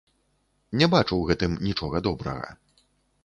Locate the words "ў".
1.17-1.23